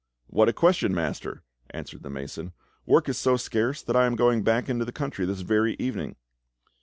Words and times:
"What 0.25 0.49
a 0.49 0.53
question, 0.53 0.95
master!" 0.95 1.43
answered 1.69 2.01
the 2.01 2.09
mason. 2.09 2.53
"Work 2.87 3.07
is 3.07 3.19
so 3.19 3.37
scarce 3.37 3.83
that 3.83 3.95
I 3.95 4.07
am 4.07 4.15
going 4.15 4.41
back 4.41 4.67
into 4.67 4.83
the 4.83 4.91
country 4.91 5.27
this 5.27 5.41
very 5.41 5.75
evening." 5.77 6.15